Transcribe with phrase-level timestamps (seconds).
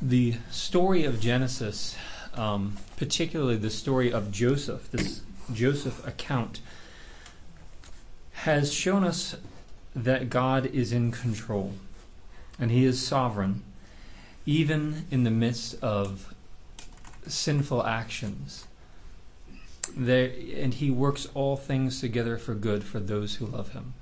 [0.00, 1.96] The story of Genesis,
[2.34, 6.60] um, particularly the story of Joseph, this Joseph account,
[8.32, 9.36] has shown us
[9.94, 11.72] that God is in control
[12.58, 13.62] and He is sovereign,
[14.44, 16.34] even in the midst of
[17.26, 18.66] sinful actions.
[19.96, 23.94] There, and He works all things together for good for those who love Him.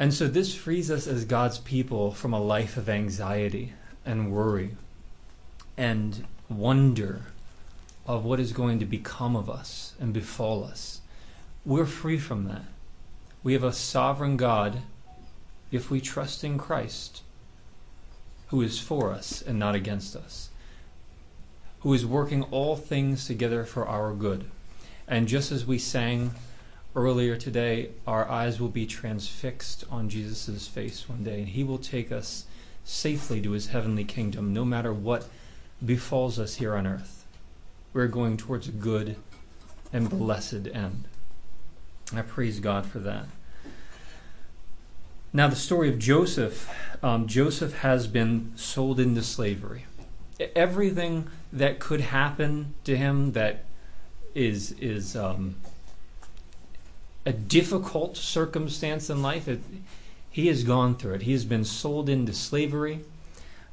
[0.00, 3.74] And so this frees us as God's people from a life of anxiety
[4.08, 4.70] and worry
[5.76, 7.26] and wonder
[8.06, 11.02] of what is going to become of us and befall us.
[11.66, 12.64] We're free from that.
[13.42, 14.78] We have a sovereign God
[15.70, 17.20] if we trust in Christ,
[18.46, 20.48] who is for us and not against us,
[21.80, 24.50] who is working all things together for our good.
[25.06, 26.30] And just as we sang
[26.96, 31.78] earlier today, our eyes will be transfixed on Jesus' face one day, and he will
[31.78, 32.46] take us
[32.88, 35.28] safely to his heavenly kingdom, no matter what
[35.84, 37.26] befalls us here on earth.
[37.92, 39.16] We're going towards a good
[39.92, 41.04] and blessed end.
[42.14, 43.26] I praise God for that.
[45.32, 46.70] Now, the story of Joseph
[47.02, 49.84] um, Joseph has been sold into slavery.
[50.56, 53.64] Everything that could happen to him that
[54.34, 55.56] is, is um,
[57.26, 59.60] a difficult circumstance in life, it,
[60.30, 61.22] he has gone through it.
[61.22, 63.00] He has been sold into slavery.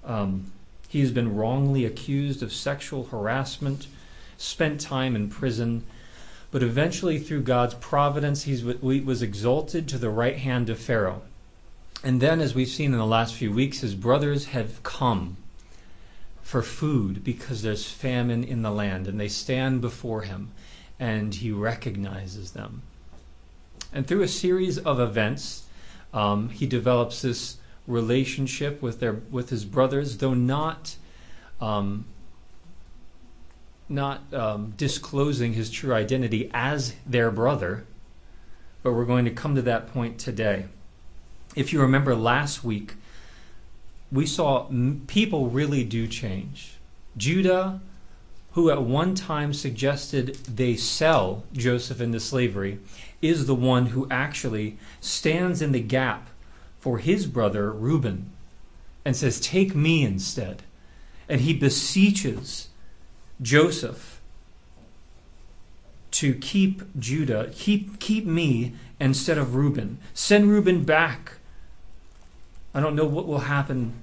[0.04, 0.52] Um,
[0.88, 3.88] he has been wrongly accused of sexual harassment,
[4.38, 5.84] spent time in prison,
[6.52, 11.24] but eventually, through God's providence, he was exalted to the right hand of Pharaoh.
[12.02, 15.36] And then, as we've seen in the last few weeks, his brothers have come
[16.44, 20.52] for food because there's famine in the land, and they stand before him,
[20.98, 22.84] and he recognizes them.
[23.92, 25.65] And through a series of events,
[26.16, 30.96] um, he develops this relationship with their with his brothers, though not
[31.62, 32.06] um,
[33.88, 37.86] not um, disclosing his true identity as their brother.
[38.82, 40.66] But we're going to come to that point today.
[41.56, 42.96] If you remember last week,
[44.12, 44.70] we saw
[45.08, 46.78] people really do change.
[47.18, 47.82] Judah,
[48.52, 52.80] who at one time suggested they sell Joseph into slavery,
[53.28, 56.30] is the one who actually stands in the gap
[56.80, 58.32] for his brother Reuben
[59.04, 60.64] and says, Take me instead.
[61.28, 62.70] And he beseeches
[63.42, 64.22] Joseph
[66.12, 69.98] to keep Judah, keep, keep me instead of Reuben.
[70.14, 71.34] Send Reuben back.
[72.74, 73.94] I don't know what will happen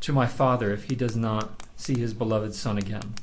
[0.00, 3.14] to my father if he does not see his beloved son again.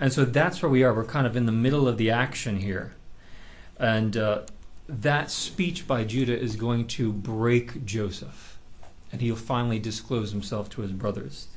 [0.00, 0.94] And so that's where we are.
[0.94, 2.94] We're kind of in the middle of the action here.
[3.82, 4.42] And uh,
[4.88, 8.56] that speech by Judah is going to break Joseph,
[9.10, 11.48] and he'll finally disclose himself to his brothers.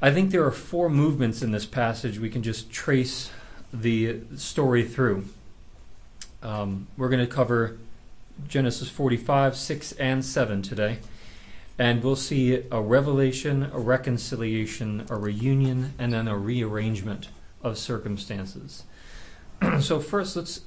[0.00, 3.30] I think there are four movements in this passage we can just trace
[3.72, 5.26] the story through.
[6.40, 7.76] Um, we're going to cover
[8.46, 10.98] Genesis 45, 6, and 7 today.
[11.78, 17.28] And we'll see a revelation, a reconciliation, a reunion, and then a rearrangement
[17.62, 18.84] of circumstances.
[19.80, 20.62] so, first, let's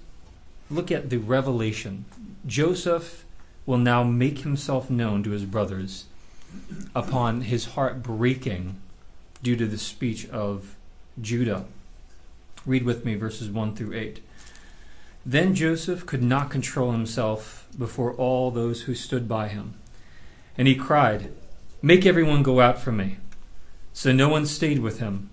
[0.69, 2.05] look at the revelation.
[2.45, 3.25] Joseph
[3.65, 6.05] will now make himself known to his brothers
[6.95, 8.79] upon his heart breaking
[9.41, 10.75] due to the speech of
[11.19, 11.65] Judah.
[12.65, 14.21] Read with me verses 1 through 8.
[15.25, 19.75] Then Joseph could not control himself before all those who stood by him.
[20.57, 21.31] And he cried,
[21.81, 23.17] Make everyone go out from me.
[23.93, 25.29] So no one stayed with him.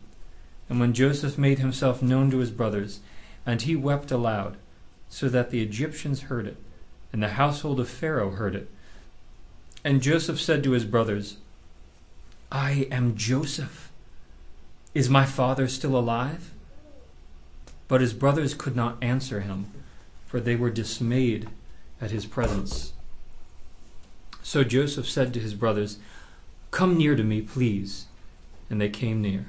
[0.69, 3.01] And when Joseph made himself known to his brothers,
[3.47, 4.57] and he wept aloud,
[5.09, 6.57] so that the Egyptians heard it,
[7.13, 8.69] and the household of Pharaoh heard it.
[9.85, 11.39] And Joseph said to his brothers,
[12.53, 13.91] I am Joseph.
[14.95, 16.53] Is my father still alive?
[17.89, 19.67] But his brothers could not answer him,
[20.27, 21.49] for they were dismayed
[22.01, 22.93] at his presence.
[24.43, 25.99] So Joseph said to his brothers,
[26.71, 28.07] Come near to me, please.
[28.69, 29.47] And they came near.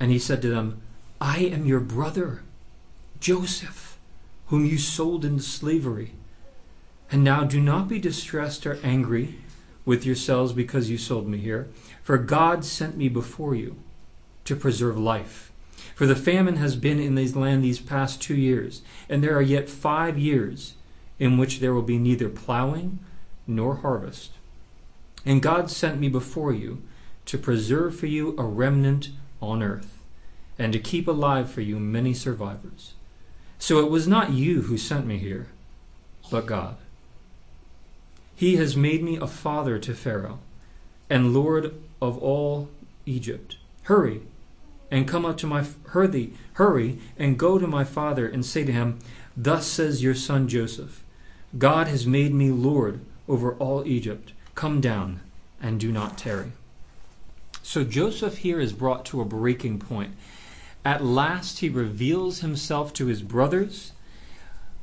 [0.00, 0.80] And he said to them,
[1.20, 2.42] I am your brother,
[3.20, 3.98] Joseph,
[4.46, 6.12] whom you sold into slavery.
[7.10, 9.38] And now do not be distressed or angry
[9.84, 11.68] with yourselves because you sold me here,
[12.02, 13.76] for God sent me before you
[14.44, 15.50] to preserve life.
[15.94, 19.42] For the famine has been in this land these past two years, and there are
[19.42, 20.74] yet five years
[21.18, 22.98] in which there will be neither plowing
[23.46, 24.32] nor harvest.
[25.24, 26.82] And God sent me before you
[27.26, 29.10] to preserve for you a remnant
[29.40, 29.98] on earth,
[30.58, 32.94] and to keep alive for you many survivors.
[33.58, 35.48] So it was not you who sent me here,
[36.30, 36.76] but God.
[38.34, 40.38] He has made me a father to Pharaoh,
[41.10, 42.68] and Lord of all
[43.04, 43.56] Egypt.
[43.82, 44.22] Hurry
[44.90, 48.72] and come up to my hurry, hurry and go to my father and say to
[48.72, 48.98] him,
[49.36, 51.04] Thus says your son Joseph,
[51.56, 54.32] God has made me Lord over all Egypt.
[54.54, 55.20] Come down
[55.60, 56.52] and do not tarry.
[57.62, 60.14] So Joseph here is brought to a breaking point.
[60.84, 63.92] At last he reveals himself to his brothers,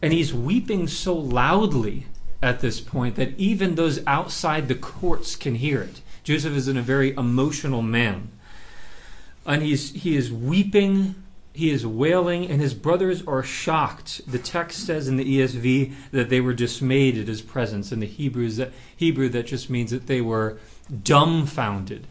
[0.02, 2.06] and he's weeping so loudly
[2.42, 6.02] at this point that even those outside the courts can hear it.
[6.24, 8.30] Joseph is in a very emotional man.
[9.46, 11.16] And he's he is weeping,
[11.54, 14.22] he is wailing, and his brothers are shocked.
[14.30, 17.92] The text says in the ESV that they were dismayed at his presence.
[17.92, 20.58] In the Hebrews that Hebrew that just means that they were
[21.04, 22.08] dumbfounded,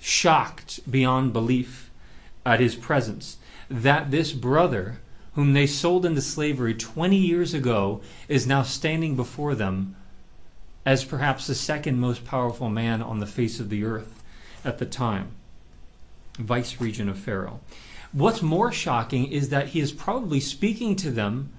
[0.00, 1.89] shocked beyond belief
[2.44, 3.38] at his presence.
[3.68, 5.00] That this brother
[5.34, 9.96] whom they sold into slavery 20 years ago, is now standing before them
[10.84, 14.22] as perhaps the second most powerful man on the face of the earth
[14.64, 15.30] at the time,
[16.36, 17.60] vice regent of Pharaoh.
[18.12, 21.52] What's more shocking is that he is probably speaking to them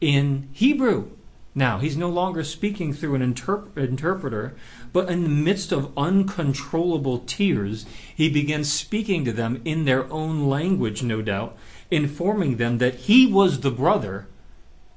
[0.00, 1.10] in Hebrew.
[1.58, 4.54] Now, he's no longer speaking through an interp- interpreter,
[4.92, 7.84] but in the midst of uncontrollable tears,
[8.14, 11.58] he begins speaking to them in their own language, no doubt,
[11.90, 14.28] informing them that he was the brother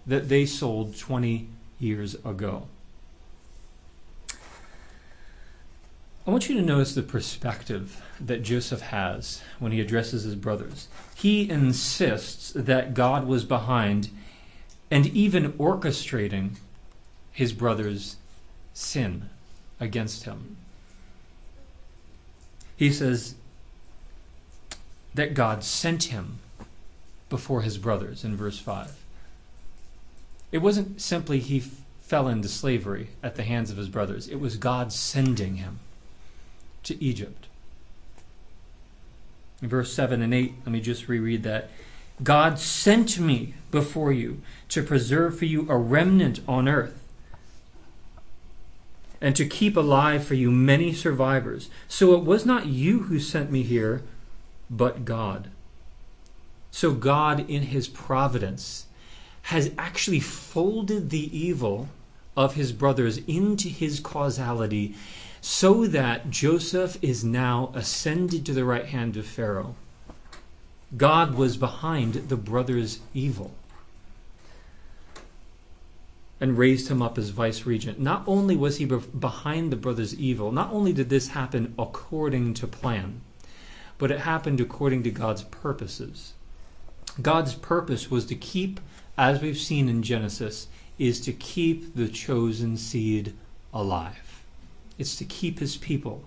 [0.05, 1.49] that they sold 20
[1.79, 2.67] years ago.
[6.27, 10.89] I want you to notice the perspective that Joseph has when he addresses his brothers.
[11.15, 14.11] He insists that God was behind
[14.91, 16.57] and even orchestrating
[17.31, 18.17] his brother's
[18.73, 19.29] sin
[19.79, 20.57] against him.
[22.75, 23.35] He says
[25.13, 26.39] that God sent him
[27.29, 28.97] before his brothers in verse 5.
[30.51, 31.69] It wasn't simply he f-
[32.01, 35.79] fell into slavery at the hands of his brothers, it was God sending him
[36.83, 37.47] to Egypt.
[39.61, 41.69] In verse 7 and 8, let me just reread that.
[42.23, 46.97] God sent me before you to preserve for you a remnant on earth
[49.21, 51.69] and to keep alive for you many survivors.
[51.87, 54.01] So it was not you who sent me here,
[54.69, 55.49] but God.
[56.71, 58.87] So God, in his providence,
[59.43, 61.89] has actually folded the evil
[62.35, 64.95] of his brothers into his causality
[65.41, 69.75] so that Joseph is now ascended to the right hand of Pharaoh.
[70.95, 73.51] God was behind the brothers' evil
[76.39, 77.99] and raised him up as vice regent.
[77.99, 82.67] Not only was he behind the brothers' evil, not only did this happen according to
[82.67, 83.21] plan,
[83.97, 86.33] but it happened according to God's purposes.
[87.21, 88.79] God's purpose was to keep,
[89.17, 90.67] as we've seen in Genesis,
[90.97, 93.33] is to keep the chosen seed
[93.73, 94.43] alive.
[94.97, 96.25] It's to keep his people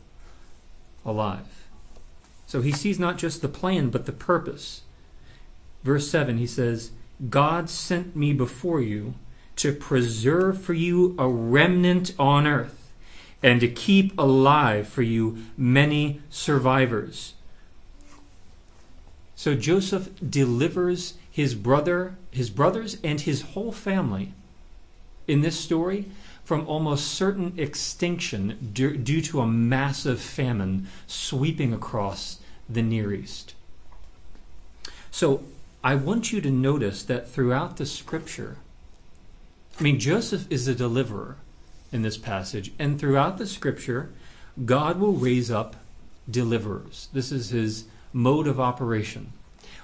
[1.05, 1.64] alive.
[2.55, 4.83] So he sees not just the plan, but the purpose.
[5.83, 6.93] Verse 7, he says,
[7.29, 9.15] God sent me before you
[9.57, 12.93] to preserve for you a remnant on earth
[13.43, 17.35] and to keep alive for you many survivors
[19.45, 24.33] so Joseph delivers his brother, his brothers, and his whole family
[25.27, 26.07] in this story
[26.45, 33.55] from almost certain extinction due to a massive famine sweeping across the Near East.
[35.11, 35.45] So
[35.83, 38.57] I want you to notice that throughout the scripture,
[39.79, 41.37] I mean, Joseph is a deliverer
[41.93, 44.11] in this passage, and throughout the scripture,
[44.65, 45.77] God will raise up
[46.31, 47.09] deliverers.
[47.13, 49.33] This is his mode of operation.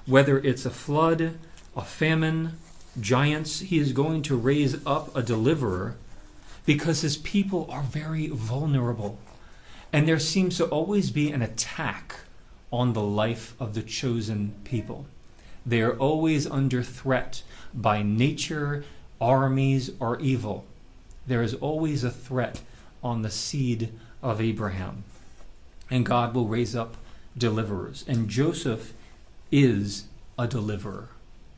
[0.07, 1.39] Whether it's a flood,
[1.77, 2.53] a famine,
[2.99, 5.97] giants, he is going to raise up a deliverer
[6.67, 9.19] because his people are very vulnerable.
[9.93, 12.15] And there seems to always be an attack
[12.73, 15.07] on the life of the chosen people.
[15.67, 17.43] They are always under threat
[17.75, 18.85] by nature,
[19.21, 20.65] armies, or evil.
[21.27, 22.63] There is always a threat
[23.03, 25.05] on the seed of Abraham.
[25.91, 26.97] And God will raise up
[27.37, 28.05] deliverers.
[28.07, 28.95] And Joseph
[29.51, 30.05] is
[30.39, 31.09] a deliverer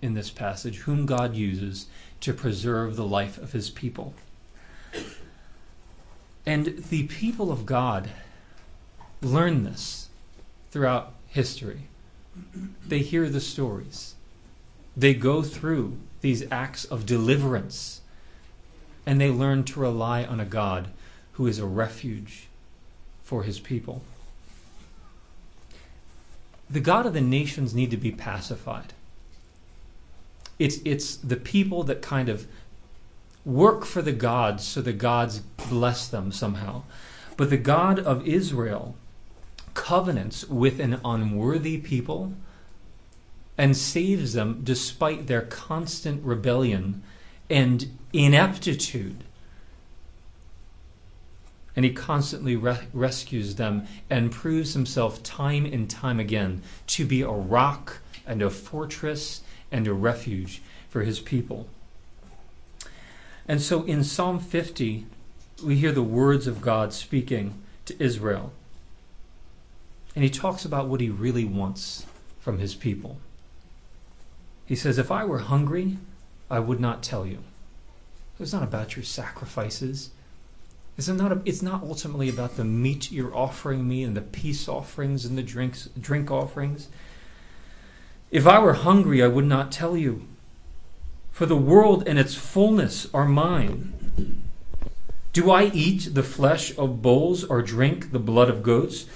[0.01, 1.87] in this passage, whom God uses
[2.21, 4.15] to preserve the life of his people.
[6.45, 8.11] And the people of God
[9.21, 10.02] learn this
[10.73, 11.83] throughout history.
[12.87, 14.17] They hear the stories,
[14.97, 18.01] they go through these acts of deliverance,
[19.07, 20.89] and they learn to rely on a God
[21.33, 22.49] who is a refuge
[23.23, 24.03] for his people
[26.73, 28.95] the God of the nations need to be pacified.
[30.59, 32.47] It's, it's the people that kind of
[33.45, 36.85] work for the gods so the gods bless them somehow.
[37.37, 38.97] But the God of Israel
[39.83, 42.33] covenants with an unworthy people
[43.59, 47.03] and saves them despite their constant rebellion
[47.51, 49.25] and ineptitude.
[51.75, 57.23] And he constantly re- rescues them and proves himself time and time again to be
[57.23, 61.67] a rock and a fortress and a refuge for his people.
[63.49, 65.07] And so in Psalm 50,
[65.65, 68.53] we hear the words of God speaking to Israel.
[70.15, 72.07] And he talks about what he really wants
[72.41, 73.19] from his people.
[74.67, 75.99] He says, If I were hungry,
[76.51, 77.39] I would not tell you.
[78.39, 80.11] It's not about your sacrifices.
[80.99, 84.69] It's not, a, it's not ultimately about the meat you're offering me and the peace
[84.69, 86.89] offerings and the drinks, drink offerings.
[88.31, 90.27] If I were hungry, I would not tell you.
[91.31, 94.43] For the world and its fullness are mine.
[95.33, 99.07] Do I eat the flesh of bulls or drink the blood of goats?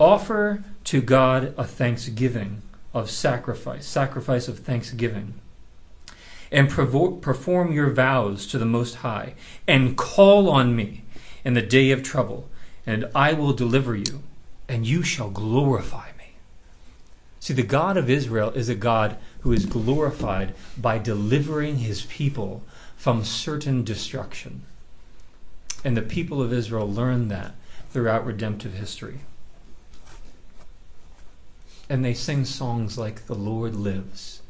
[0.00, 2.62] Offer to God a thanksgiving
[2.94, 5.34] of sacrifice, sacrifice of thanksgiving.
[6.50, 9.34] And perform your vows to the Most High,
[9.66, 11.02] and call on me
[11.44, 12.48] in the day of trouble,
[12.86, 14.22] and I will deliver you,
[14.68, 16.32] and you shall glorify me.
[17.40, 22.62] See, the God of Israel is a God who is glorified by delivering his people
[22.96, 24.62] from certain destruction.
[25.84, 27.54] And the people of Israel learned that
[27.90, 29.20] throughout redemptive history.
[31.88, 34.42] And they sing songs like, The Lord lives.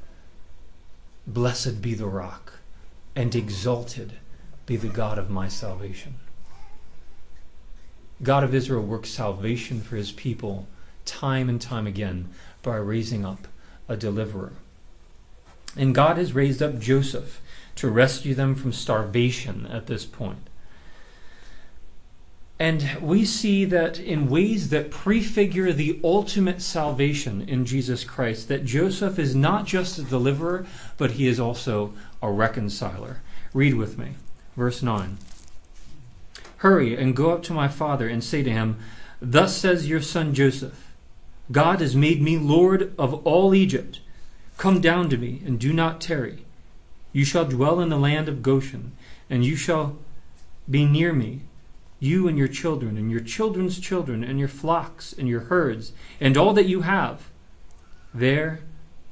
[1.27, 2.55] Blessed be the rock,
[3.15, 4.15] and exalted
[4.67, 6.17] be the God of my salvation.
[8.23, 10.67] God of Israel works salvation for his people
[11.05, 12.29] time and time again
[12.63, 13.49] by raising up
[13.89, 14.53] a deliverer.
[15.77, 17.41] And God has raised up Joseph
[17.77, 20.48] to rescue them from starvation at this point.
[22.61, 28.65] And we see that in ways that prefigure the ultimate salvation in Jesus Christ, that
[28.65, 33.21] Joseph is not just a deliverer, but he is also a reconciler.
[33.55, 34.15] Read with me,
[34.57, 35.19] verse 9.
[36.59, 38.79] Hurry and go up to my father and say to him,
[39.23, 40.93] Thus says your son Joseph,
[41.53, 44.01] God has made me Lord of all Egypt.
[44.57, 46.45] Come down to me and do not tarry.
[47.13, 48.93] You shall dwell in the land of Goshen,
[49.31, 49.97] and you shall
[50.69, 51.43] be near me
[52.01, 56.37] you and your children, and your children's children, and your flocks, and your herds, and
[56.37, 57.29] all that you have.
[58.15, 58.61] There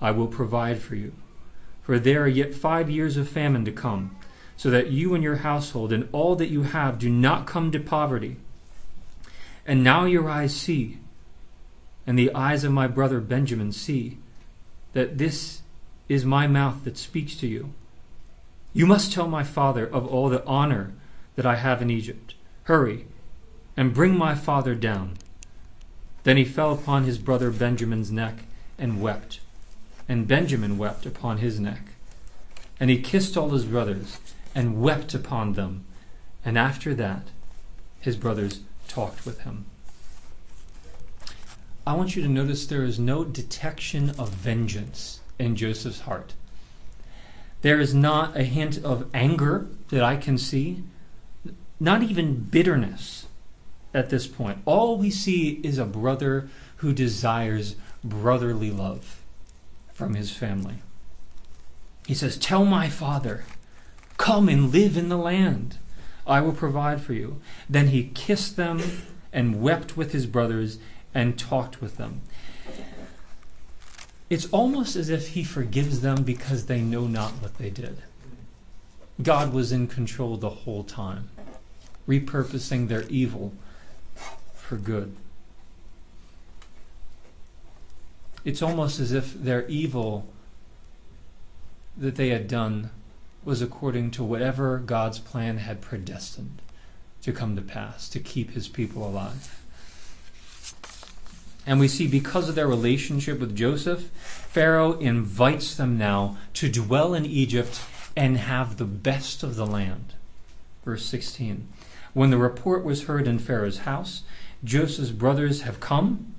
[0.00, 1.12] I will provide for you.
[1.82, 4.16] For there are yet five years of famine to come,
[4.56, 7.80] so that you and your household and all that you have do not come to
[7.80, 8.36] poverty.
[9.66, 10.98] And now your eyes see,
[12.06, 14.18] and the eyes of my brother Benjamin see,
[14.92, 15.62] that this
[16.08, 17.74] is my mouth that speaks to you.
[18.72, 20.92] You must tell my father of all the honor
[21.34, 22.35] that I have in Egypt
[22.66, 23.06] Hurry,
[23.76, 25.18] and bring my father down.
[26.24, 28.40] Then he fell upon his brother Benjamin's neck
[28.76, 29.38] and wept,
[30.08, 31.82] and Benjamin wept upon his neck.
[32.80, 34.18] And he kissed all his brothers
[34.52, 35.84] and wept upon them.
[36.44, 37.28] And after that,
[38.00, 39.66] his brothers talked with him.
[41.86, 46.34] I want you to notice there is no detection of vengeance in Joseph's heart.
[47.62, 50.82] There is not a hint of anger that I can see
[51.78, 53.26] not even bitterness
[53.92, 54.58] at this point.
[54.64, 59.22] All we see is a brother who desires brotherly love
[59.92, 60.76] from his family.
[62.06, 63.44] He says, Tell my father,
[64.16, 65.78] come and live in the land.
[66.26, 67.40] I will provide for you.
[67.68, 68.82] Then he kissed them
[69.32, 70.78] and wept with his brothers
[71.14, 72.20] and talked with them.
[74.28, 77.98] It's almost as if he forgives them because they know not what they did.
[79.22, 81.30] God was in control the whole time
[82.08, 83.52] repurposing their evil
[84.54, 85.16] for good.
[88.44, 90.26] It's almost as if their evil
[91.96, 92.90] that they had done
[93.44, 96.60] was according to whatever God's plan had predestined
[97.22, 99.60] to come to pass, to keep his people alive.
[101.66, 107.14] And we see because of their relationship with Joseph, Pharaoh invites them now to dwell
[107.14, 107.80] in Egypt
[108.16, 110.14] and have the best of the land.
[110.84, 111.66] Verse 16.
[112.16, 114.22] When the report was heard in Pharaoh's house,
[114.64, 116.34] Joseph's brothers have come,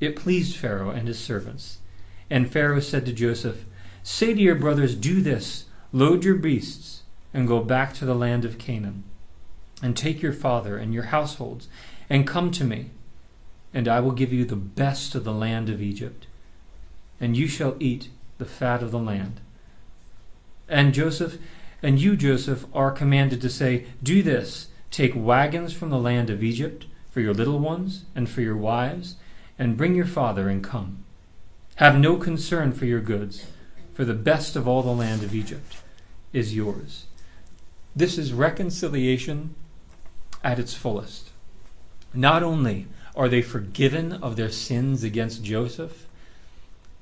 [0.00, 1.80] it pleased Pharaoh and his servants.
[2.30, 3.66] And Pharaoh said to Joseph,
[4.02, 7.02] Say to your brothers, Do this load your beasts,
[7.34, 9.04] and go back to the land of Canaan,
[9.82, 11.68] and take your father and your households,
[12.08, 12.88] and come to me,
[13.74, 16.26] and I will give you the best of the land of Egypt,
[17.20, 19.42] and you shall eat the fat of the land.
[20.66, 21.36] And Joseph,
[21.82, 26.42] and you, Joseph, are commanded to say, Do this Take wagons from the land of
[26.42, 29.16] Egypt for your little ones and for your wives,
[29.58, 31.04] and bring your father and come.
[31.76, 33.46] Have no concern for your goods,
[33.94, 35.76] for the best of all the land of Egypt
[36.32, 37.06] is yours.
[37.94, 39.54] This is reconciliation
[40.44, 41.30] at its fullest.
[42.14, 46.06] Not only are they forgiven of their sins against Joseph,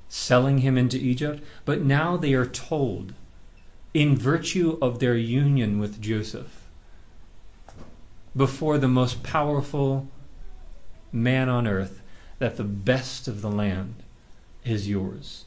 [0.09, 3.13] selling him into Egypt, but now they are told,
[3.93, 6.66] in virtue of their union with Joseph,
[8.35, 10.07] before the most powerful
[11.11, 12.01] man on earth,
[12.39, 13.95] that the best of the land
[14.63, 15.45] is yours.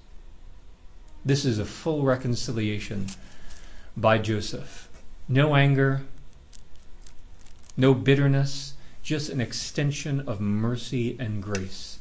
[1.25, 3.07] This is a full reconciliation
[3.97, 4.89] by Joseph.
[5.29, 6.03] No anger,
[7.77, 11.99] no bitterness, just an extension of mercy and grace.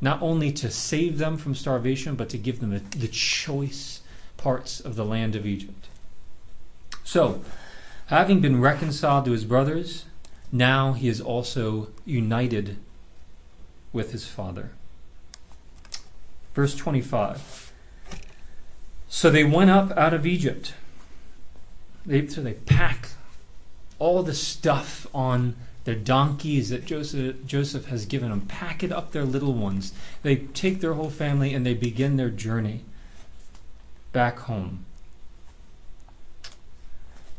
[0.00, 4.02] Not only to save them from starvation, but to give them the choice
[4.36, 5.88] parts of the land of Egypt.
[7.02, 7.42] So,
[8.06, 10.04] having been reconciled to his brothers,
[10.50, 12.78] now he is also united
[13.92, 14.70] with his father.
[16.54, 17.72] Verse 25.
[19.08, 20.74] So they went up out of Egypt.
[22.04, 23.10] They, so they pack
[23.98, 29.12] all the stuff on their donkeys that Joseph, Joseph has given them, pack it up
[29.12, 29.92] their little ones.
[30.22, 32.84] They take their whole family and they begin their journey
[34.12, 34.85] back home.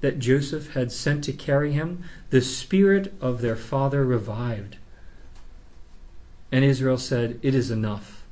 [0.00, 4.76] that Joseph had sent to carry him, the spirit of their father revived.
[6.50, 8.24] And Israel said, It is enough.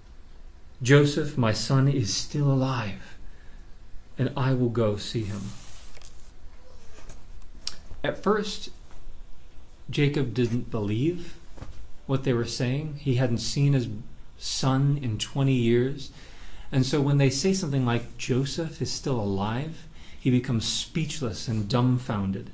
[0.83, 3.19] Joseph, my son, is still alive,
[4.17, 5.43] and I will go see him.
[8.05, 8.71] At first,
[9.91, 11.35] Jacob didn't believe
[12.07, 13.01] what they were saying.
[13.01, 13.89] He hadn't seen his
[14.39, 16.11] son in 20 years.
[16.71, 19.88] And so when they say something like Joseph is still alive,
[20.19, 22.51] he becomes speechless and dumbfounded.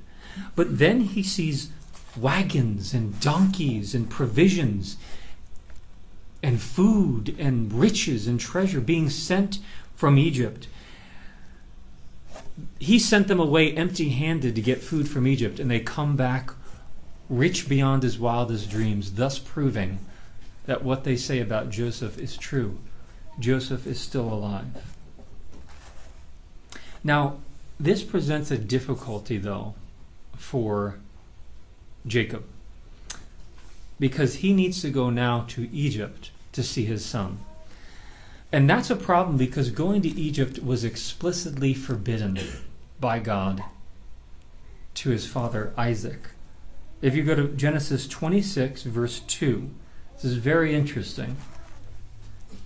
[0.54, 1.70] But then he sees
[2.16, 4.96] wagons and donkeys and provisions
[6.42, 9.58] and food and riches and treasure being sent
[9.96, 10.68] from Egypt.
[12.78, 16.50] He sent them away empty handed to get food from Egypt, and they come back
[17.30, 19.98] rich beyond his wildest dreams, thus proving
[20.66, 22.78] that what they say about Joseph is true.
[23.40, 24.66] Joseph is still alive.
[27.02, 27.38] Now,
[27.78, 29.74] this presents a difficulty, though,
[30.36, 30.96] for
[32.06, 32.44] Jacob,
[33.98, 37.38] because he needs to go now to Egypt to see his son.
[38.52, 42.38] And that's a problem because going to Egypt was explicitly forbidden
[43.00, 43.64] by God
[44.94, 46.28] to his father Isaac.
[47.02, 49.70] If you go to Genesis 26, verse 2,
[50.14, 51.36] this is very interesting.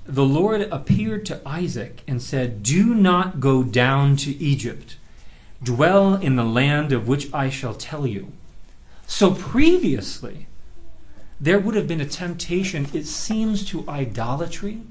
[0.05, 4.98] The Lord appeared to Isaac and said, Do not go down to Egypt.
[5.62, 8.33] Dwell in the land of which I shall tell you.
[9.07, 10.47] So previously,
[11.40, 14.83] there would have been a temptation, it seems, to idolatry,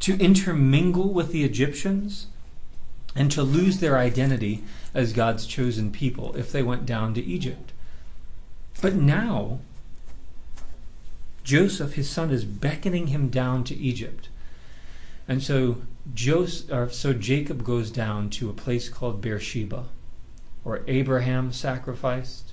[0.00, 2.26] to intermingle with the Egyptians,
[3.14, 4.62] and to lose their identity
[4.94, 7.72] as God's chosen people if they went down to Egypt.
[8.80, 9.60] But now,
[11.44, 14.28] Joseph, his son, is beckoning him down to Egypt.
[15.26, 15.82] And so,
[16.14, 19.86] Joseph, so Jacob goes down to a place called Beersheba,
[20.62, 22.52] where Abraham sacrificed,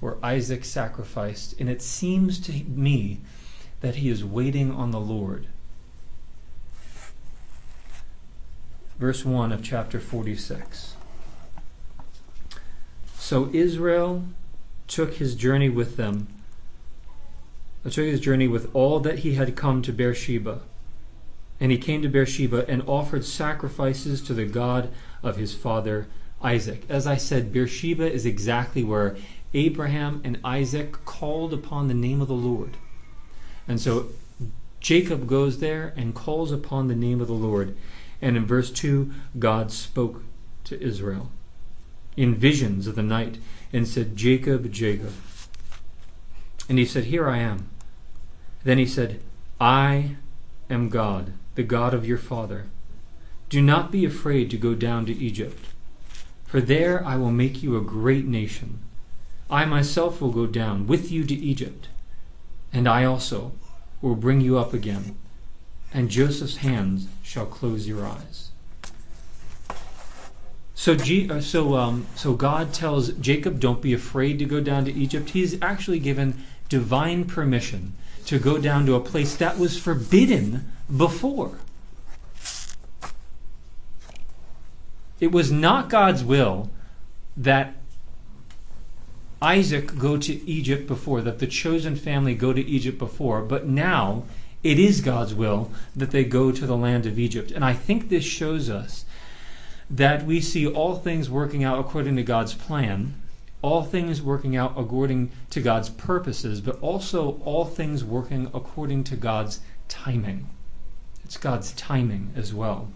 [0.00, 1.54] where Isaac sacrificed.
[1.60, 3.20] And it seems to me
[3.80, 5.46] that he is waiting on the Lord.
[8.98, 10.96] Verse 1 of chapter 46.
[13.16, 14.24] So Israel
[14.88, 16.26] took his journey with them,
[17.84, 20.62] took his journey with all that he had come to Beersheba.
[21.60, 24.90] And he came to Beersheba and offered sacrifices to the God
[25.22, 26.06] of his father
[26.42, 26.84] Isaac.
[26.88, 29.16] As I said, Beersheba is exactly where
[29.54, 32.76] Abraham and Isaac called upon the name of the Lord.
[33.66, 34.06] And so
[34.80, 37.76] Jacob goes there and calls upon the name of the Lord.
[38.22, 40.22] And in verse 2, God spoke
[40.64, 41.30] to Israel
[42.16, 43.38] in visions of the night
[43.72, 45.12] and said, Jacob, Jacob.
[46.68, 47.70] And he said, Here I am.
[48.64, 49.20] Then he said,
[49.60, 50.16] I
[50.68, 52.66] am God the God of your father.
[53.48, 55.66] Do not be afraid to go down to Egypt,
[56.46, 58.78] for there I will make you a great nation.
[59.50, 61.88] I myself will go down with you to Egypt,
[62.72, 63.50] and I also
[64.00, 65.16] will bring you up again,
[65.92, 68.50] and Joseph's hands shall close your eyes.
[70.76, 74.84] So, G, uh, so, um, so God tells Jacob, "Don't be afraid to go down
[74.84, 77.94] to Egypt." He's actually given divine permission
[78.28, 81.58] to go down to a place that was forbidden before.
[85.18, 86.68] It was not God's will
[87.38, 87.74] that
[89.40, 94.24] Isaac go to Egypt before, that the chosen family go to Egypt before, but now
[94.62, 97.50] it is God's will that they go to the land of Egypt.
[97.50, 99.06] And I think this shows us
[99.88, 103.14] that we see all things working out according to God's plan,
[103.62, 109.16] all things working out according to God's purposes, but also all things working according to
[109.16, 110.48] God's timing.
[111.24, 112.88] It's God's timing as well.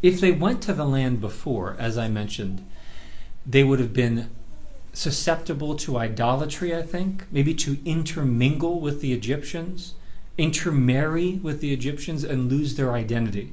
[0.00, 2.66] If they went to the land before, as I mentioned,
[3.46, 4.30] they would have been
[4.92, 9.94] susceptible to idolatry, I think, maybe to intermingle with the Egyptians,
[10.36, 13.52] intermarry with the Egyptians, and lose their identity.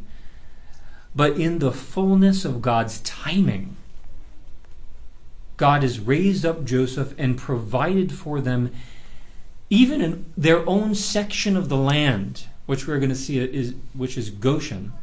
[1.15, 3.77] But in the fullness of God's timing,
[5.59, 8.71] God has raised up Joseph and provided for them,
[9.69, 14.17] even in their own section of the land, which we're going to see is which
[14.17, 14.93] is Goshen,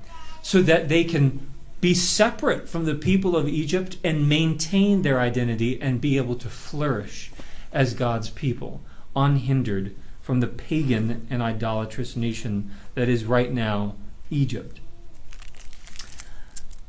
[0.43, 5.79] so that they can be separate from the people of Egypt and maintain their identity
[5.83, 7.31] and be able to flourish
[7.71, 8.81] as God's people,
[9.15, 13.95] unhindered from the pagan and idolatrous nation that is right now
[14.31, 14.81] Egypt.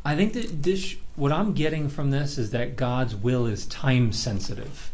[0.06, 4.12] I think that this, what I'm getting from this is that God's will is time
[4.12, 4.92] sensitive.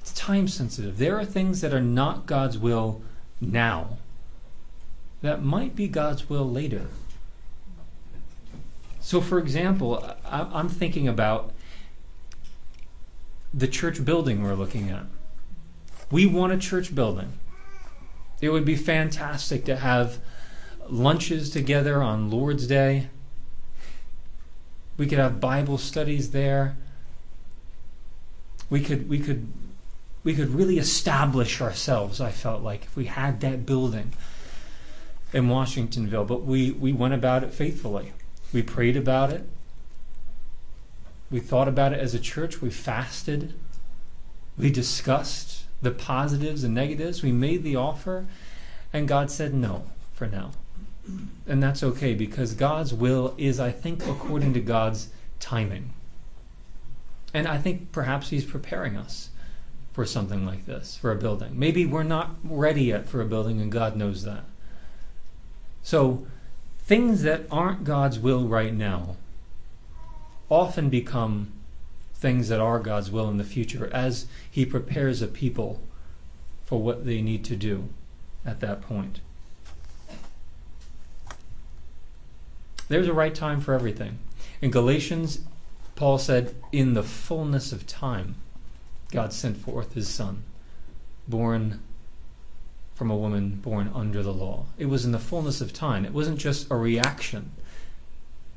[0.00, 0.98] It's time sensitive.
[0.98, 3.00] There are things that are not God's will
[3.40, 3.98] now
[5.22, 6.88] that might be God's will later.
[8.98, 11.52] So, for example, I'm thinking about
[13.54, 15.04] the church building we're looking at.
[16.10, 17.34] We want a church building.
[18.40, 20.18] It would be fantastic to have
[20.88, 23.08] lunches together on Lord's Day.
[24.98, 26.76] We could have Bible studies there.
[28.68, 29.50] We could we could
[30.24, 34.12] we could really establish ourselves, I felt like, if we had that building
[35.32, 36.26] in Washingtonville.
[36.26, 38.12] But we, we went about it faithfully.
[38.52, 39.48] We prayed about it.
[41.30, 42.60] We thought about it as a church.
[42.60, 43.54] We fasted.
[44.58, 47.22] We discussed the positives and negatives.
[47.22, 48.26] We made the offer,
[48.92, 49.84] and God said no
[50.14, 50.52] for now.
[51.46, 55.08] And that's okay because God's will is, I think, according to God's
[55.40, 55.94] timing.
[57.32, 59.30] And I think perhaps He's preparing us
[59.92, 61.58] for something like this, for a building.
[61.58, 64.44] Maybe we're not ready yet for a building, and God knows that.
[65.82, 66.26] So,
[66.80, 69.16] things that aren't God's will right now
[70.50, 71.52] often become
[72.14, 75.80] things that are God's will in the future as He prepares a people
[76.64, 77.88] for what they need to do
[78.44, 79.20] at that point.
[82.88, 84.18] There's a right time for everything.
[84.62, 85.40] In Galatians,
[85.94, 88.36] Paul said, In the fullness of time,
[89.10, 90.42] God sent forth His Son,
[91.26, 91.80] born
[92.94, 94.64] from a woman born under the law.
[94.78, 96.04] It was in the fullness of time.
[96.04, 97.52] It wasn't just a reaction.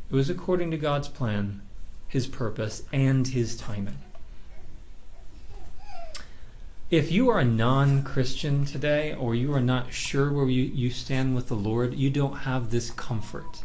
[0.09, 1.61] It was according to God's plan,
[2.07, 3.97] His purpose, and His timing.
[6.89, 10.89] If you are a non Christian today, or you are not sure where you, you
[10.89, 13.63] stand with the Lord, you don't have this comfort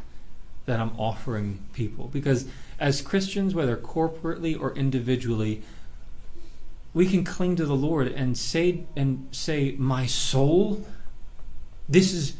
[0.66, 2.08] that I'm offering people.
[2.08, 2.46] Because
[2.78, 5.62] as Christians, whether corporately or individually,
[6.92, 10.86] we can cling to the Lord and say and say, "My soul,
[11.88, 12.34] this is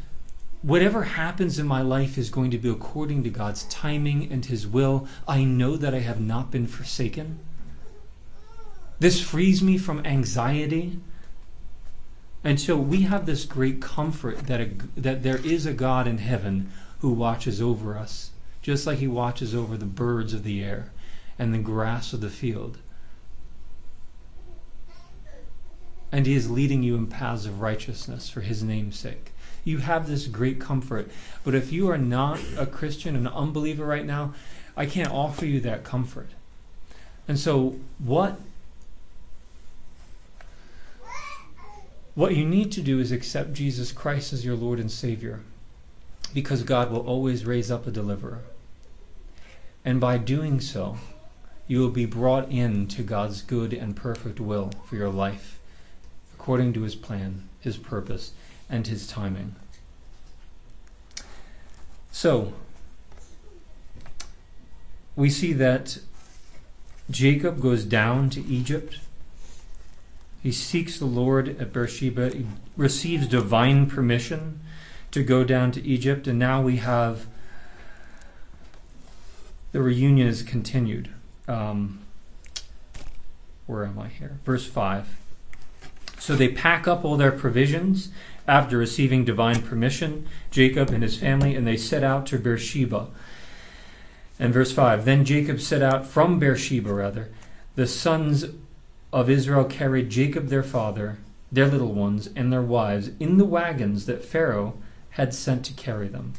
[0.63, 4.67] whatever happens in my life is going to be according to God's timing and his
[4.67, 5.07] will.
[5.29, 7.39] I know that I have not been forsaken."
[8.99, 10.99] This frees me from anxiety.
[12.43, 16.19] And so we have this great comfort that, a, that there is a God in
[16.19, 18.31] heaven who watches over us,
[18.63, 20.91] just like he watches over the birds of the air
[21.39, 22.79] and the grass of the field.
[26.13, 29.33] and He is leading you in paths of righteousness for His name's sake.
[29.65, 31.11] You have this great comfort.
[31.45, 34.33] But if you are not a Christian, an unbeliever right now,
[34.77, 36.31] I can't offer you that comfort.
[37.29, 38.41] And so, what
[42.15, 45.41] what you need to do is accept Jesus Christ as your Lord and Savior,
[46.37, 48.41] because God will always raise up a deliverer.
[49.87, 50.99] And by doing so,
[51.67, 55.59] you will be brought into God's good and perfect will for your life
[56.35, 58.33] according to his plan, his purpose,
[58.69, 59.55] and his timing.
[62.13, 62.53] So,
[65.17, 66.01] we see that
[67.11, 68.99] Jacob goes down to Egypt.
[70.43, 72.29] He seeks the Lord at Beersheba.
[72.29, 72.47] He
[72.77, 74.61] receives divine permission
[75.17, 76.27] to go down to Egypt.
[76.27, 77.27] And now we have
[79.73, 81.09] the reunion is continued.
[81.49, 82.01] Um,
[83.67, 84.41] where am I here?
[84.45, 85.09] Verse 5.
[86.19, 88.11] So they pack up all their provisions
[88.47, 93.09] after receiving divine permission, Jacob and his family, and they set out to Beersheba.
[94.39, 97.31] And verse 5 Then Jacob set out from Beersheba, rather.
[97.75, 98.45] The sons
[99.15, 101.17] of Israel carried Jacob their father,
[101.51, 104.75] their little ones, and their wives in the wagons that Pharaoh
[105.17, 106.33] had sent to carry them.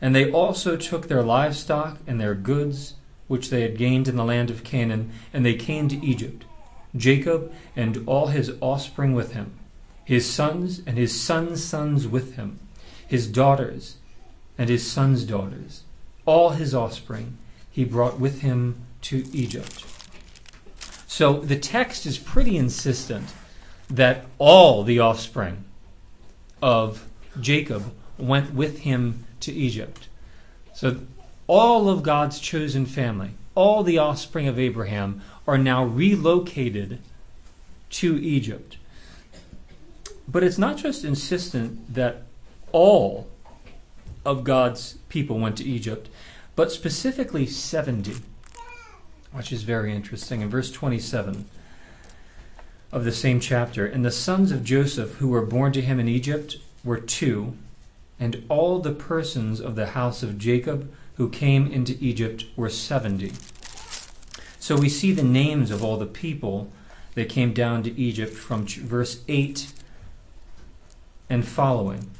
[0.00, 2.94] And they also took their livestock and their goods,
[3.28, 6.44] which they had gained in the land of Canaan, and they came to Egypt,
[6.96, 9.52] Jacob and all his offspring with him,
[10.04, 12.58] his sons and his sons' sons with him,
[13.06, 13.96] his daughters
[14.56, 15.82] and his sons' daughters
[16.26, 17.36] all his offspring
[17.70, 19.84] he brought with him to Egypt.
[21.06, 23.32] So the text is pretty insistent
[23.88, 25.64] that all the offspring
[26.62, 27.06] of
[27.40, 30.08] Jacob went with him to Egypt.
[30.74, 31.00] So
[31.46, 36.98] all of God's chosen family, all the offspring of Abraham, are now relocated
[37.90, 38.76] to Egypt.
[40.26, 42.22] But it's not just insistent that
[42.72, 43.28] all
[44.24, 46.08] of God's people went to Egypt,
[46.56, 48.16] but specifically 70,
[49.32, 50.40] which is very interesting.
[50.40, 51.44] In verse 27
[52.90, 56.08] of the same chapter, and the sons of Joseph who were born to him in
[56.08, 57.56] Egypt were two,
[58.20, 63.32] and all the persons of the house of Jacob who came into Egypt were 70.
[64.58, 66.70] So we see the names of all the people
[67.14, 69.72] that came down to Egypt from verse 8
[71.30, 72.10] and following.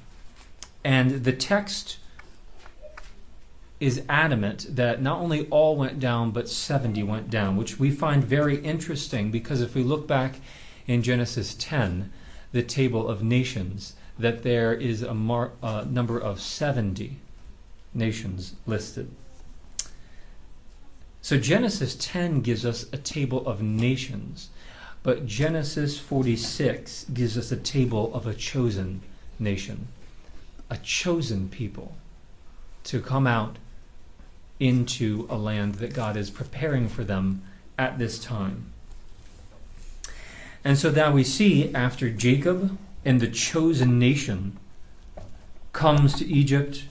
[0.84, 1.98] And the text
[3.80, 8.22] is adamant that not only all went down, but 70 went down, which we find
[8.22, 10.36] very interesting because if we look back
[10.86, 12.12] in Genesis 10,
[12.52, 17.16] the table of nations, that there is a mar- uh, number of 70
[17.92, 19.10] nations listed.
[21.22, 24.50] So Genesis 10 gives us a table of nations,
[25.02, 29.00] but Genesis 46 gives us a table of a chosen
[29.38, 29.88] nation,
[30.68, 31.96] a chosen people
[32.84, 33.56] to come out
[34.60, 37.42] into a land that God is preparing for them
[37.78, 38.66] at this time.
[40.62, 44.58] And so now we see after Jacob and the chosen nation
[45.72, 46.84] comes to Egypt,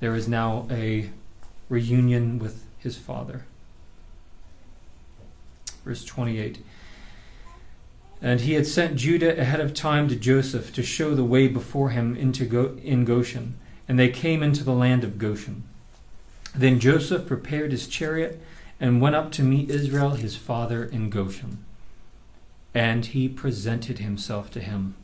[0.00, 1.10] there is now a
[1.68, 3.44] reunion with his father.
[5.84, 6.58] Verse 28.
[8.20, 11.90] And he had sent Judah ahead of time to Joseph to show the way before
[11.90, 13.56] him into Go- in Goshen.
[13.88, 15.64] And they came into the land of Goshen.
[16.54, 18.40] Then Joseph prepared his chariot
[18.78, 21.64] and went up to meet Israel his father in Goshen.
[22.74, 24.94] And he presented himself to him,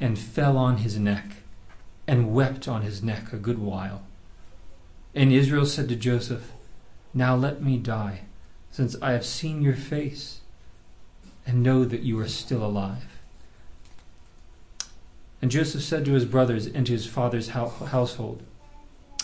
[0.00, 1.24] and fell on his neck,
[2.06, 4.02] and wept on his neck a good while.
[5.14, 6.52] And Israel said to Joseph,
[7.12, 8.20] Now let me die,
[8.70, 10.40] since I have seen your face,
[11.46, 13.06] and know that you are still alive.
[15.40, 18.42] And Joseph said to his brothers and to his father's household,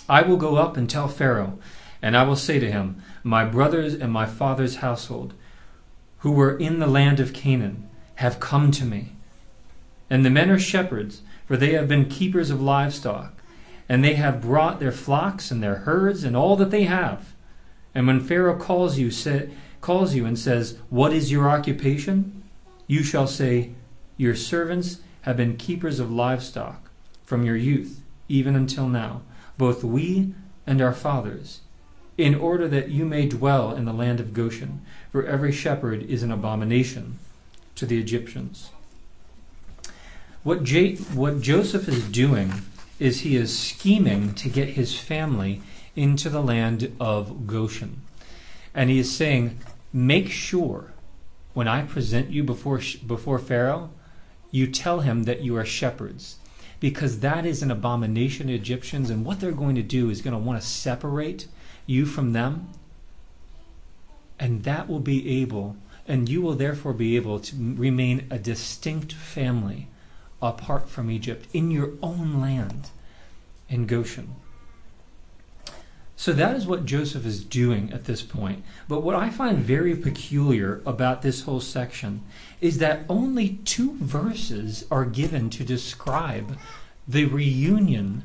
[0.09, 1.59] I will go up and tell Pharaoh,
[2.03, 5.35] and I will say to him, My brothers and my father's household,
[6.19, 9.13] who were in the land of Canaan, have come to me.
[10.11, 13.35] And the men are shepherds, for they have been keepers of livestock,
[13.89, 17.35] and they have brought their flocks and their herds and all that they have.
[17.95, 22.43] And when Pharaoh calls you, say, calls you and says, What is your occupation?
[22.87, 23.73] You shall say,
[24.17, 26.91] Your servants have been keepers of livestock
[27.25, 29.23] from your youth, even until now
[29.57, 30.35] both we
[30.67, 31.61] and our fathers,
[32.17, 36.23] in order that you may dwell in the land of Goshen, for every shepherd is
[36.23, 37.19] an abomination
[37.75, 38.71] to the Egyptians.
[40.45, 42.53] What, J- what Joseph is doing
[42.99, 45.63] is he is scheming to get his family
[45.97, 48.03] into the land of Goshen.
[48.75, 49.59] And he is saying,
[49.91, 50.93] make sure
[51.55, 53.91] when I present you before, before Pharaoh,
[54.51, 56.37] you tell him that you are shepherds
[56.79, 60.35] because that is an abomination to Egyptians, and what they're going to do is going
[60.35, 61.49] to want to separate
[61.87, 62.69] you from them,
[64.39, 65.77] and that will be able,
[66.07, 69.89] and you will therefore be able to remain a distinct family
[70.45, 72.91] apart from Egypt in your own land
[73.69, 74.37] in Goshen.
[76.17, 78.65] So that is what Joseph is doing at this point.
[78.89, 82.23] But what I find very peculiar about this whole section
[82.61, 86.57] is that only two verses are given to describe
[87.07, 88.23] the reunion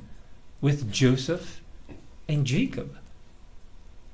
[0.61, 1.61] with Joseph
[2.27, 2.95] and Jacob.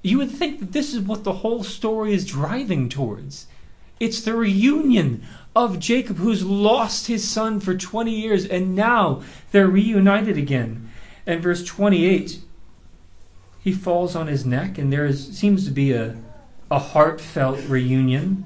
[0.02, 3.48] You would think that this is what the whole story is driving towards.
[4.00, 5.24] It's the reunion
[5.56, 10.92] of Jacob, who's lost his son for 20 years, and now they're reunited again.
[11.26, 12.40] And verse 28,
[13.64, 16.18] he falls on his neck, and there is, seems to be a,
[16.70, 18.46] a heartfelt reunion.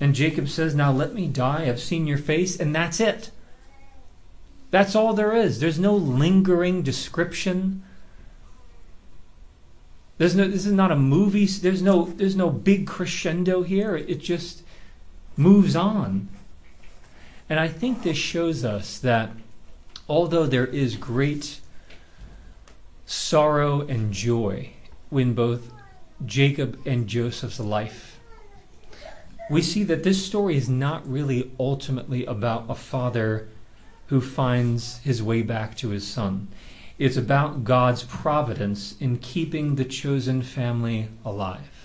[0.00, 1.66] And Jacob says, Now let me die.
[1.68, 3.30] I've seen your face, and that's it.
[4.70, 5.60] That's all there is.
[5.60, 7.82] There's no lingering description.
[10.18, 11.46] There's no this is not a movie.
[11.46, 13.96] There's no there's no big crescendo here.
[13.96, 14.62] It just
[15.36, 16.28] moves on.
[17.48, 19.30] And I think this shows us that
[20.08, 21.60] although there is great
[23.04, 24.70] sorrow and joy
[25.12, 25.72] in both
[26.24, 28.18] Jacob and Joseph's life,
[29.48, 33.48] we see that this story is not really ultimately about a father
[34.06, 36.48] who finds his way back to his son.
[36.98, 41.75] It's about God's providence in keeping the chosen family alive.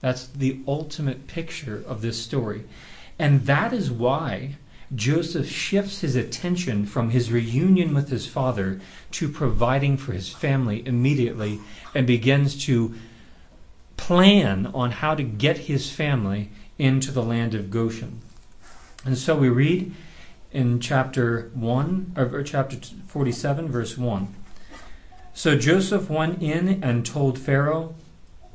[0.00, 2.64] That's the ultimate picture of this story.
[3.18, 4.56] And that is why
[4.94, 8.80] Joseph shifts his attention from his reunion with his father
[9.12, 11.60] to providing for his family immediately
[11.94, 12.94] and begins to
[13.96, 18.20] plan on how to get his family into the land of Goshen.
[19.04, 19.92] And so we read
[20.52, 22.76] in chapter 1 or chapter
[23.08, 24.34] 47 verse 1.
[25.34, 27.94] So Joseph went in and told Pharaoh,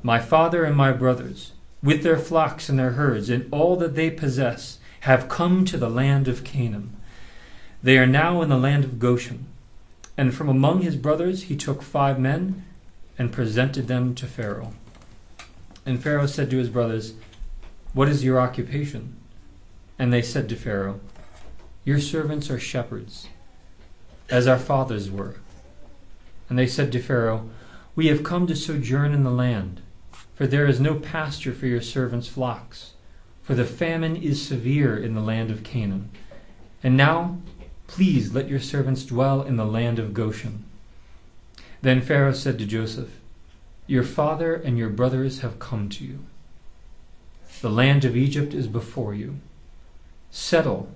[0.04, 1.52] "My father and my brothers,
[1.84, 5.90] with their flocks and their herds and all that they possess, have come to the
[5.90, 6.96] land of Canaan.
[7.84, 9.46] They are now in the land of Goshen."
[10.18, 12.64] And from among his brothers he took five men
[13.18, 14.74] and presented them to Pharaoh.
[15.86, 17.14] And Pharaoh said to his brothers,
[17.94, 19.16] What is your occupation?
[19.98, 21.00] And they said to Pharaoh,
[21.84, 23.28] your servants are shepherds,
[24.30, 25.38] as our fathers were.
[26.48, 27.50] And they said to Pharaoh,
[27.96, 29.82] We have come to sojourn in the land,
[30.42, 32.94] for there is no pasture for your servants' flocks,
[33.44, 36.10] for the famine is severe in the land of Canaan.
[36.82, 37.38] And now,
[37.86, 40.66] please let your servants dwell in the land of Goshen.
[41.84, 43.20] Then Pharaoh said to Joseph,
[43.86, 46.26] Your father and your brothers have come to you.
[47.62, 49.36] The land of Egypt is before you.
[50.32, 50.90] Settle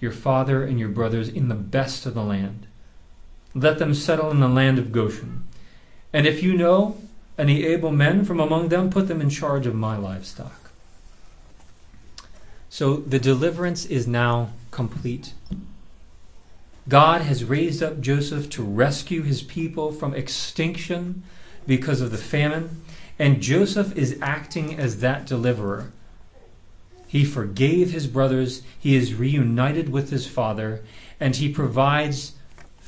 [0.00, 2.66] your father and your brothers in the best of the land.
[3.54, 5.44] Let them settle in the land of Goshen.
[6.10, 6.96] And if you know
[7.38, 10.70] any able men from among them, put them in charge of my livestock.
[12.68, 15.32] So the deliverance is now complete.
[16.88, 21.22] God has raised up Joseph to rescue his people from extinction
[21.66, 22.82] because of the famine,
[23.18, 25.92] and Joseph is acting as that deliverer.
[27.08, 28.62] He forgave his brothers.
[28.78, 30.82] He is reunited with his father.
[31.18, 32.34] And he provides,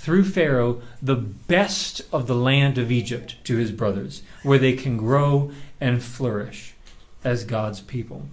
[0.01, 4.97] through Pharaoh, the best of the land of Egypt to his brothers, where they can
[4.97, 6.75] grow and flourish
[7.23, 8.27] as God's people.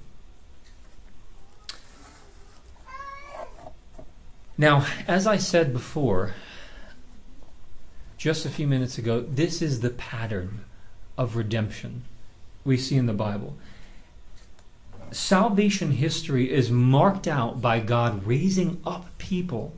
[4.58, 6.34] Now, as I said before,
[8.18, 10.66] just a few minutes ago, this is the pattern
[11.18, 12.04] of redemption
[12.66, 13.56] we see in the Bible
[15.12, 19.74] salvation history is marked out by God raising up people,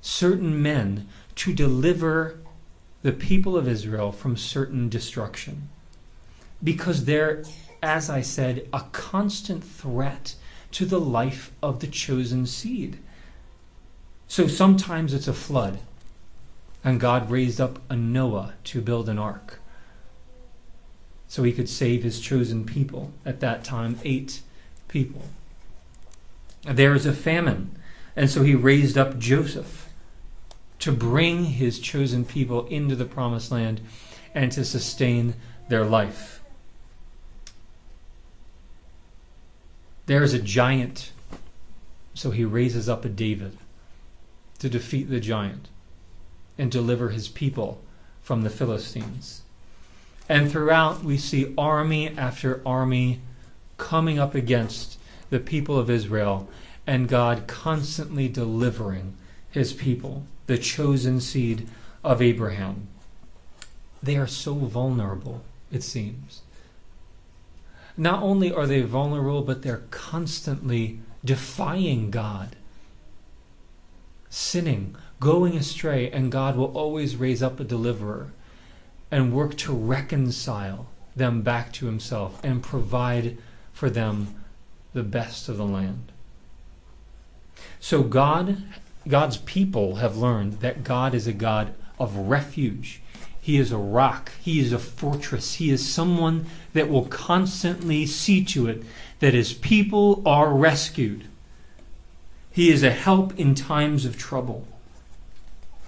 [0.00, 2.38] certain men, to deliver
[3.02, 5.68] the people of Israel from certain destruction.
[6.62, 7.44] Because they're,
[7.82, 10.34] as I said, a constant threat
[10.72, 12.98] to the life of the chosen seed.
[14.28, 15.80] So sometimes it's a flood,
[16.84, 19.58] and God raised up a Noah to build an ark
[21.28, 24.42] so he could save his chosen people at that time, eight
[24.88, 25.22] people.
[26.62, 27.74] There is a famine,
[28.14, 29.88] and so he raised up Joseph
[30.82, 33.80] to bring his chosen people into the promised land
[34.34, 35.32] and to sustain
[35.68, 36.42] their life.
[40.06, 41.12] There is a giant,
[42.14, 43.56] so he raises up a David
[44.58, 45.68] to defeat the giant
[46.58, 47.80] and deliver his people
[48.20, 49.42] from the Philistines.
[50.28, 53.20] And throughout, we see army after army
[53.78, 54.98] coming up against
[55.30, 56.48] the people of Israel
[56.88, 59.16] and God constantly delivering
[59.48, 61.66] his people, the chosen seed
[62.04, 62.86] of Abraham.
[64.02, 65.40] They are so vulnerable,
[65.70, 66.42] it seems.
[67.96, 72.54] Not only are they vulnerable, but they're constantly defying God,
[74.28, 78.30] sinning, going astray, and God will always raise up a deliverer
[79.10, 80.86] and work to reconcile
[81.16, 83.38] them back to himself and provide
[83.72, 84.34] for them
[84.92, 86.12] the best of the land.
[87.80, 88.62] So God
[89.08, 93.00] God's people have learned that God is a God of refuge.
[93.40, 94.30] He is a rock.
[94.40, 95.54] He is a fortress.
[95.54, 98.84] He is someone that will constantly see to it
[99.18, 101.24] that his people are rescued.
[102.52, 104.66] He is a help in times of trouble.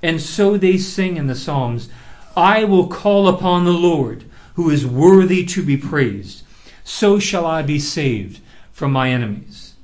[0.03, 1.89] And so they sing in the Psalms
[2.37, 6.43] I will call upon the Lord, who is worthy to be praised.
[6.83, 8.41] So shall I be saved
[8.73, 9.75] from my enemies.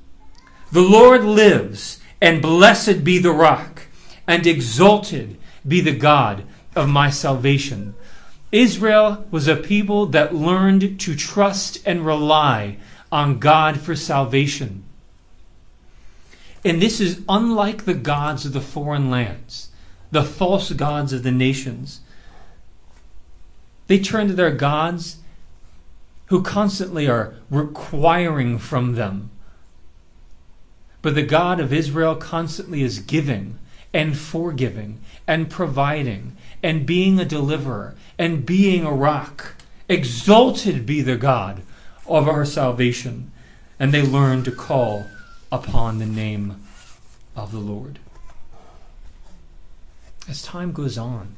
[0.73, 3.83] The Lord lives, and blessed be the rock,
[4.27, 6.45] and exalted be the God
[6.77, 7.95] of my salvation.
[8.53, 12.77] Israel was a people that learned to trust and rely
[13.13, 14.85] on God for salvation.
[16.65, 19.71] And this is unlike the gods of the foreign lands,
[20.11, 22.01] the false gods of the nations.
[23.87, 25.19] They turn to their gods
[26.27, 29.31] who constantly are requiring from them.
[31.03, 33.59] But the God of Israel constantly is giving
[33.93, 39.55] and forgiving and providing and being a deliverer and being a rock.
[39.89, 41.63] Exalted be the God
[42.07, 43.33] of our salvation.
[43.79, 45.07] And they learn to call
[45.51, 46.63] upon the name
[47.35, 47.99] of the Lord.
[50.29, 51.35] As time goes on,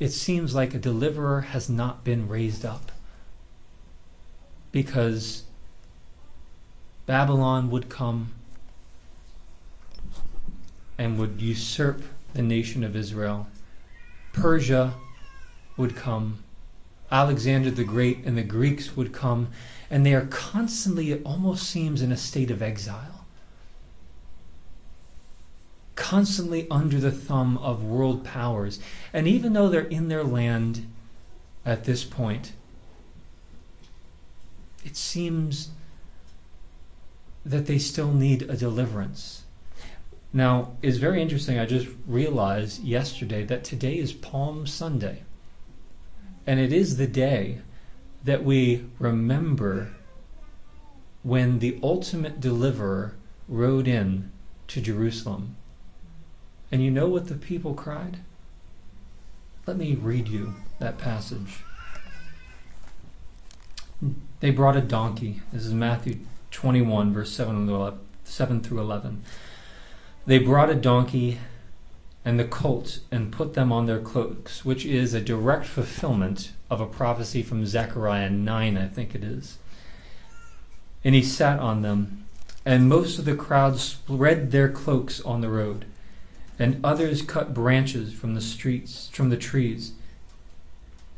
[0.00, 2.90] it seems like a deliverer has not been raised up
[4.72, 5.42] because
[7.08, 8.34] Babylon would come
[10.98, 12.02] and would usurp
[12.34, 13.46] the nation of Israel.
[14.34, 14.92] Persia
[15.78, 16.44] would come.
[17.10, 19.48] Alexander the Great and the Greeks would come.
[19.88, 23.24] And they are constantly, it almost seems, in a state of exile.
[25.94, 28.80] Constantly under the thumb of world powers.
[29.14, 30.86] And even though they're in their land
[31.64, 32.52] at this point,
[34.84, 35.70] it seems
[37.48, 39.44] that they still need a deliverance.
[40.32, 41.58] Now, it's very interesting.
[41.58, 45.22] I just realized yesterday that today is Palm Sunday.
[46.46, 47.60] And it is the day
[48.24, 49.94] that we remember
[51.22, 53.16] when the ultimate deliverer
[53.48, 54.30] rode in
[54.68, 55.56] to Jerusalem.
[56.70, 58.18] And you know what the people cried?
[59.66, 61.64] Let me read you that passage.
[64.40, 65.40] They brought a donkey.
[65.50, 66.18] This is Matthew
[66.50, 69.22] 21, verse 7, 7 through 11.
[70.26, 71.38] They brought a donkey
[72.24, 76.80] and the colt and put them on their cloaks, which is a direct fulfillment of
[76.80, 79.58] a prophecy from Zechariah 9, I think it is.
[81.04, 82.26] And he sat on them,
[82.64, 85.86] and most of the crowd spread their cloaks on the road,
[86.58, 89.92] and others cut branches from the streets, from the trees,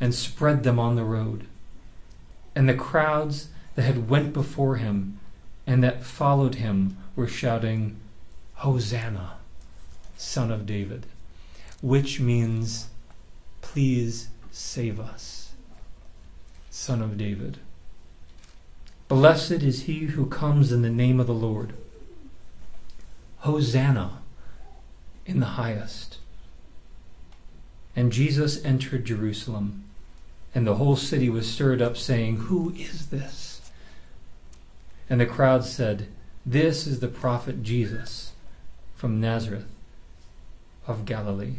[0.01, 1.47] and spread them on the road.
[2.55, 5.19] And the crowds that had went before him
[5.67, 7.97] and that followed him were shouting,
[8.55, 9.35] Hosanna,
[10.17, 11.07] Son of David,
[11.81, 12.89] which means,
[13.61, 15.53] Please save us,
[16.71, 17.59] Son of David.
[19.09, 21.75] Blessed is he who comes in the name of the Lord.
[23.39, 24.21] Hosanna
[25.27, 26.19] in the highest.
[27.97, 29.85] And Jesus entered Jerusalem,
[30.55, 33.50] and the whole city was stirred up, saying, Who is this?
[35.11, 36.07] And the crowd said,
[36.47, 38.33] This is the prophet Jesus
[38.95, 39.67] from Nazareth
[40.87, 41.57] of Galilee.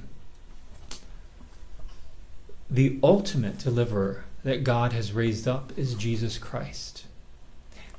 [2.70, 7.06] The ultimate deliverer that God has raised up is Jesus Christ.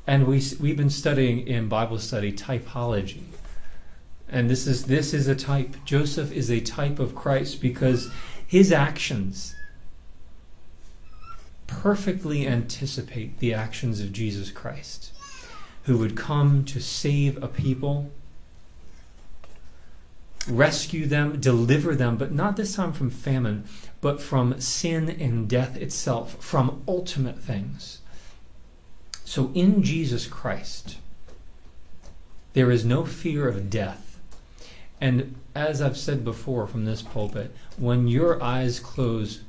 [0.07, 3.25] And we, we've been studying in Bible study typology.
[4.29, 5.77] And this is, this is a type.
[5.85, 8.11] Joseph is a type of Christ because
[8.47, 9.55] his actions
[11.67, 15.12] perfectly anticipate the actions of Jesus Christ,
[15.85, 18.11] who would come to save a people
[20.49, 23.65] rescue them, deliver them, but not this time from famine,
[24.01, 28.01] but from sin and death itself, from ultimate things.
[29.25, 30.97] So in Jesus Christ,
[32.55, 34.19] there is no fear of death.
[35.01, 39.41] And as I've said before from this pulpit, when your eyes close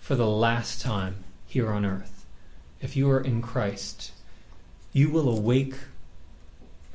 [0.00, 2.24] for the last time here on earth,
[2.80, 4.12] if you are in Christ,
[4.94, 5.74] you will awake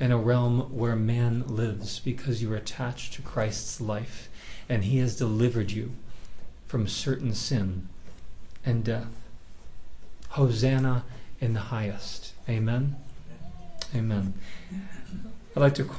[0.00, 4.30] in a realm where man lives because you are attached to Christ's life
[4.68, 5.92] and he has delivered you
[6.66, 7.88] from certain sin
[8.64, 9.12] and death.
[10.30, 11.04] Hosanna
[11.40, 12.32] in the highest.
[12.48, 12.96] Amen.
[13.94, 14.32] Amen.
[15.54, 15.98] I'd like to call